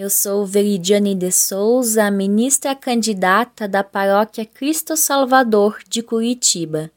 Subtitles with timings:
[0.00, 6.90] Eu sou Veridiane de Souza, ministra candidata da Paróquia Cristo Salvador de Curitiba.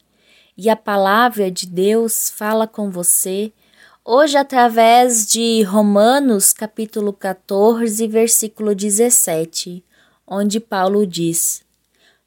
[0.58, 3.52] E a palavra de Deus fala com você
[4.06, 9.84] hoje através de Romanos, capítulo 14, versículo 17,
[10.26, 11.62] onde Paulo diz: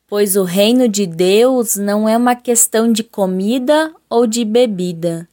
[0.06, 5.26] Pois o reino de Deus não é uma questão de comida ou de bebida,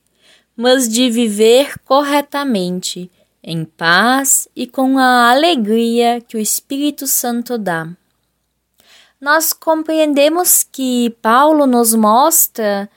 [0.55, 3.11] mas de viver corretamente
[3.43, 7.89] em paz e com a alegria que o Espírito Santo dá.
[9.19, 12.89] Nós compreendemos que Paulo nos mostra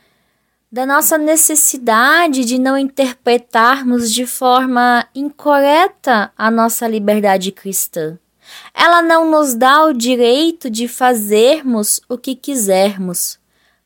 [0.70, 8.18] da nossa necessidade de não interpretarmos de forma incorreta a nossa liberdade cristã.
[8.74, 13.38] Ela não nos dá o direito de fazermos o que quisermos,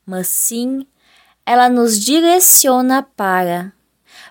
[0.05, 0.87] mas sim
[1.47, 3.73] ela nos direciona para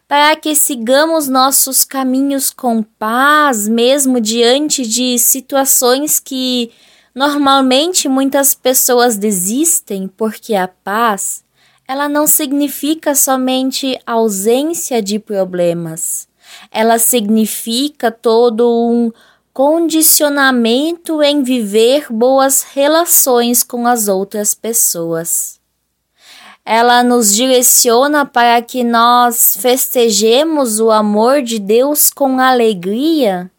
[0.09, 6.71] para que sigamos nossos caminhos com paz, mesmo diante de situações que
[7.13, 11.43] normalmente muitas pessoas desistem, porque a paz,
[11.87, 16.27] ela não significa somente ausência de problemas.
[16.71, 19.11] Ela significa todo um
[19.53, 25.58] condicionamento em viver boas relações com as outras pessoas
[26.71, 33.49] ela nos direciona para que nós festejemos o amor de Deus com alegria.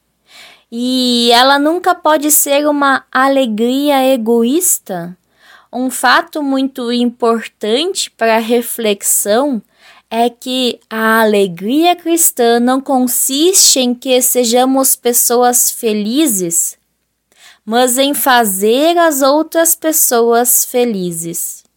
[0.71, 5.19] E ela nunca pode ser uma alegria egoísta.
[5.73, 9.61] Um fato muito importante para reflexão
[10.09, 16.79] é que a alegria cristã não consiste em que sejamos pessoas felizes,
[17.65, 21.69] mas em fazer as outras pessoas felizes.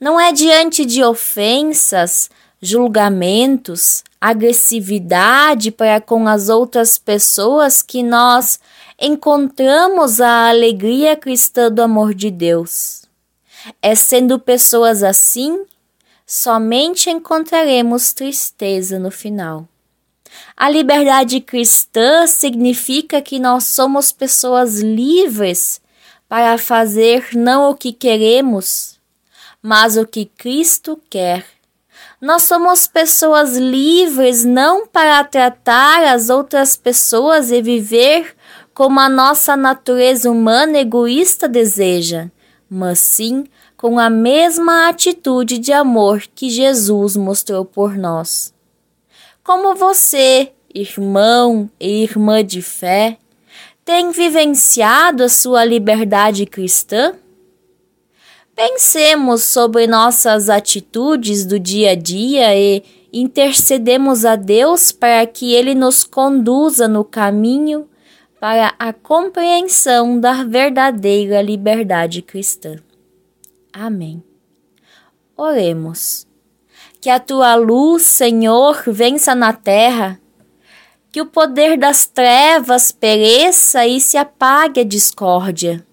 [0.00, 8.58] Não é diante de ofensas, julgamentos, agressividade para com as outras pessoas que nós
[9.00, 13.04] encontramos a alegria cristã do amor de Deus.
[13.82, 15.64] É sendo pessoas assim,
[16.26, 19.68] somente encontraremos tristeza no final.
[20.56, 25.80] A liberdade cristã significa que nós somos pessoas livres
[26.28, 28.93] para fazer não o que queremos,
[29.66, 31.46] mas o que Cristo quer.
[32.20, 38.36] Nós somos pessoas livres não para tratar as outras pessoas e viver
[38.74, 42.30] como a nossa natureza humana egoísta deseja,
[42.68, 48.52] mas sim com a mesma atitude de amor que Jesus mostrou por nós.
[49.42, 53.16] Como você, irmão e irmã de fé,
[53.82, 57.14] tem vivenciado a sua liberdade cristã?
[58.54, 65.74] Pensemos sobre nossas atitudes do dia a dia e intercedemos a Deus para que Ele
[65.74, 67.88] nos conduza no caminho
[68.38, 72.76] para a compreensão da verdadeira liberdade cristã.
[73.72, 74.22] Amém.
[75.36, 76.24] Oremos.
[77.00, 80.20] Que a tua luz, Senhor, vença na terra,
[81.10, 85.84] que o poder das trevas pereça e se apague a discórdia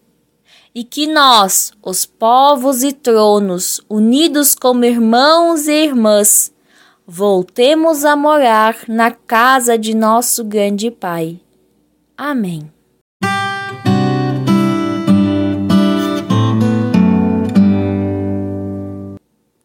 [0.73, 6.53] e que nós, os povos e tronos, unidos como irmãos e irmãs,
[7.05, 11.39] voltemos a morar na casa de nosso grande Pai.
[12.17, 12.71] Amém.